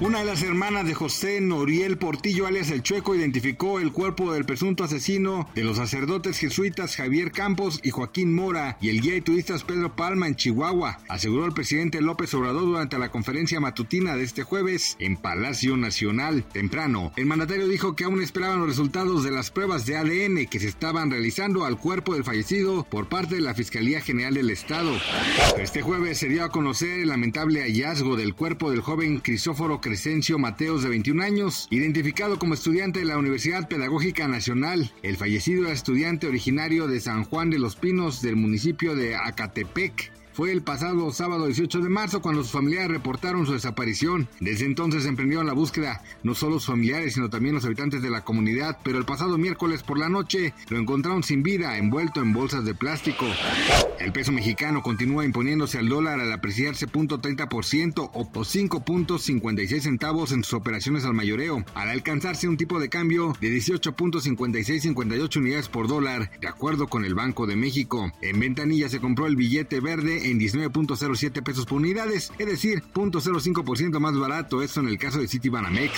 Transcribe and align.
Una 0.00 0.18
de 0.18 0.24
las 0.24 0.42
hermanas 0.42 0.86
de 0.86 0.92
José 0.92 1.40
Noriel 1.40 1.98
Portillo, 1.98 2.48
alias 2.48 2.68
El 2.70 2.82
Chueco, 2.82 3.14
identificó 3.14 3.78
el 3.78 3.92
cuerpo 3.92 4.32
del 4.32 4.44
presunto 4.44 4.82
asesino 4.82 5.48
de 5.54 5.62
los 5.62 5.76
sacerdotes 5.76 6.36
jesuitas 6.36 6.96
Javier 6.96 7.30
Campos 7.30 7.78
y 7.84 7.90
Joaquín 7.90 8.34
Mora 8.34 8.76
y 8.80 8.88
el 8.88 9.00
guía 9.00 9.14
y 9.14 9.20
turistas 9.20 9.62
Pedro 9.62 9.94
Palma 9.94 10.26
en 10.26 10.34
Chihuahua, 10.34 10.98
aseguró 11.08 11.46
el 11.46 11.52
presidente 11.52 12.00
López 12.00 12.34
Obrador 12.34 12.64
durante 12.64 12.98
la 12.98 13.10
conferencia 13.10 13.60
matutina 13.60 14.16
de 14.16 14.24
este 14.24 14.42
jueves 14.42 14.96
en 14.98 15.16
Palacio 15.16 15.76
Nacional. 15.76 16.44
Temprano, 16.52 17.12
el 17.14 17.26
mandatario 17.26 17.68
dijo 17.68 17.94
que 17.94 18.02
aún 18.02 18.20
esperaban 18.20 18.58
los 18.58 18.68
resultados 18.68 19.22
de 19.22 19.30
las 19.30 19.52
pruebas 19.52 19.86
de 19.86 19.96
ADN 19.96 20.46
que 20.46 20.58
se 20.58 20.68
estaban 20.68 21.12
realizando 21.12 21.64
al 21.64 21.78
cuerpo 21.78 22.14
del 22.14 22.24
fallecido 22.24 22.82
por 22.82 23.08
parte 23.08 23.36
de 23.36 23.42
la 23.42 23.54
Fiscalía 23.54 24.00
General 24.00 24.34
del 24.34 24.50
Estado. 24.50 24.92
Este 25.56 25.82
jueves 25.82 26.18
se 26.18 26.28
dio 26.28 26.42
a 26.42 26.50
conocer 26.50 26.98
el 26.98 27.08
lamentable 27.10 27.62
hallazgo 27.62 28.16
del 28.16 28.34
cuerpo 28.34 28.72
del 28.72 28.80
joven 28.80 29.20
Crisóforo 29.20 29.80
Crescencio 29.84 30.38
Mateos, 30.38 30.82
de 30.82 30.88
21 30.88 31.22
años, 31.22 31.68
identificado 31.70 32.38
como 32.38 32.54
estudiante 32.54 33.00
de 33.00 33.04
la 33.04 33.18
Universidad 33.18 33.68
Pedagógica 33.68 34.26
Nacional. 34.26 34.90
El 35.02 35.18
fallecido 35.18 35.64
era 35.64 35.74
estudiante 35.74 36.26
originario 36.26 36.88
de 36.88 37.00
San 37.00 37.24
Juan 37.24 37.50
de 37.50 37.58
los 37.58 37.76
Pinos 37.76 38.22
del 38.22 38.34
municipio 38.34 38.96
de 38.96 39.14
Acatepec 39.14 40.10
fue 40.34 40.50
el 40.50 40.62
pasado 40.62 41.12
sábado 41.12 41.46
18 41.46 41.80
de 41.80 41.88
marzo 41.88 42.20
cuando 42.20 42.42
sus 42.42 42.50
familiares 42.50 42.90
reportaron 42.90 43.46
su 43.46 43.52
desaparición. 43.52 44.28
Desde 44.40 44.66
entonces 44.66 45.06
emprendieron 45.06 45.46
la 45.46 45.52
búsqueda, 45.52 46.02
no 46.24 46.34
solo 46.34 46.54
sus 46.54 46.66
familiares, 46.66 47.14
sino 47.14 47.30
también 47.30 47.54
los 47.54 47.64
habitantes 47.64 48.02
de 48.02 48.10
la 48.10 48.24
comunidad, 48.24 48.78
pero 48.82 48.98
el 48.98 49.04
pasado 49.04 49.38
miércoles 49.38 49.84
por 49.84 49.96
la 49.96 50.08
noche 50.08 50.52
lo 50.70 50.78
encontraron 50.78 51.22
sin 51.22 51.44
vida, 51.44 51.78
envuelto 51.78 52.20
en 52.20 52.32
bolsas 52.32 52.64
de 52.64 52.74
plástico. 52.74 53.26
El 54.00 54.12
peso 54.12 54.32
mexicano 54.32 54.82
continúa 54.82 55.24
imponiéndose 55.24 55.78
al 55.78 55.88
dólar 55.88 56.18
al 56.18 56.32
apreciarse 56.32 56.88
.30% 56.88 58.10
o 58.12 58.24
5.56 58.32 59.80
centavos 59.80 60.32
en 60.32 60.42
sus 60.42 60.54
operaciones 60.54 61.04
al 61.04 61.14
mayoreo, 61.14 61.64
al 61.74 61.90
alcanzarse 61.90 62.48
un 62.48 62.56
tipo 62.56 62.80
de 62.80 62.88
cambio 62.88 63.34
de 63.40 63.50
18.5658 63.56 65.36
unidades 65.36 65.68
por 65.68 65.86
dólar, 65.86 66.30
de 66.40 66.48
acuerdo 66.48 66.88
con 66.88 67.04
el 67.04 67.14
Banco 67.14 67.46
de 67.46 67.54
México. 67.54 68.12
En 68.20 68.40
ventanilla 68.40 68.88
se 68.88 69.00
compró 69.00 69.26
el 69.26 69.36
billete 69.36 69.78
verde 69.78 70.23
en 70.24 70.40
19.07 70.40 71.42
pesos 71.42 71.66
por 71.66 71.78
unidades, 71.78 72.32
es 72.38 72.46
decir, 72.46 72.82
0.05% 72.94 73.98
más 74.00 74.18
barato, 74.18 74.62
esto 74.62 74.80
en 74.80 74.88
el 74.88 74.98
caso 74.98 75.18
de 75.18 75.28
Citibanamex. 75.28 75.92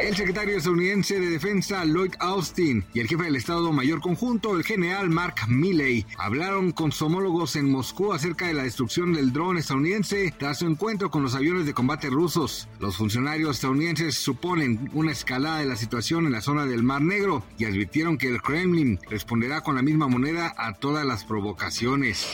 El 0.00 0.16
secretario 0.16 0.56
estadounidense 0.56 1.20
de 1.20 1.30
Defensa 1.30 1.84
Lloyd 1.84 2.14
Austin 2.18 2.84
y 2.94 3.00
el 3.00 3.08
jefe 3.08 3.24
del 3.24 3.36
Estado 3.36 3.72
Mayor 3.72 4.00
Conjunto, 4.00 4.56
el 4.56 4.64
general 4.64 5.10
Mark 5.10 5.36
Milley, 5.48 6.06
hablaron 6.16 6.72
con 6.72 6.92
su 6.92 7.06
homólogos 7.06 7.56
en 7.56 7.70
Moscú 7.70 8.12
acerca 8.12 8.46
de 8.46 8.54
la 8.54 8.62
destrucción 8.62 9.12
del 9.12 9.32
dron 9.32 9.58
estadounidense 9.58 10.34
tras 10.38 10.58
su 10.58 10.66
encuentro 10.66 11.10
con 11.10 11.22
los 11.22 11.34
aviones 11.34 11.66
de 11.66 11.74
combate 11.74 12.10
rusos. 12.10 12.68
Los 12.80 12.96
funcionarios 12.96 13.56
estadounidenses 13.56 14.14
suponen 14.16 14.90
una 14.94 15.12
escalada 15.12 15.58
de 15.58 15.66
la 15.66 15.76
situación 15.76 16.26
en 16.26 16.32
la 16.32 16.40
zona 16.40 16.64
del 16.66 16.82
Mar 16.82 17.02
Negro 17.02 17.44
y 17.58 17.64
advirtieron 17.64 18.18
que 18.18 18.28
el 18.28 18.42
Kremlin 18.42 18.98
responderá 19.08 19.62
con 19.62 19.74
la 19.74 19.82
misma 19.82 20.08
moneda 20.08 20.54
a 20.56 20.74
todas 20.74 21.06
las 21.06 21.24
provocaciones. 21.24 22.28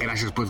Gracias 0.00 0.32
por 0.32 0.49